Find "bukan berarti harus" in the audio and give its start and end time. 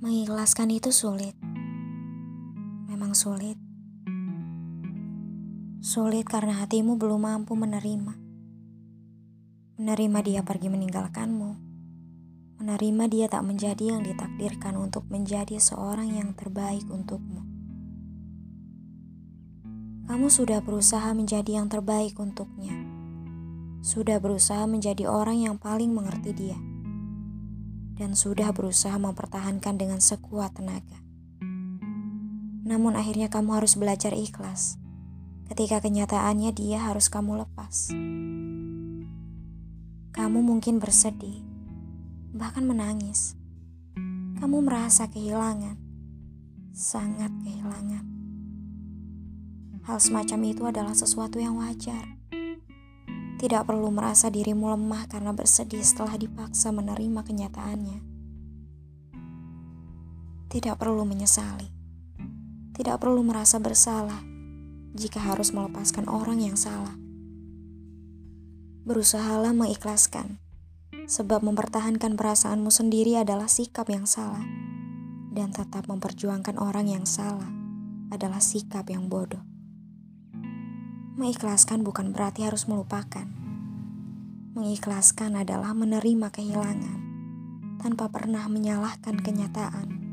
81.84-82.64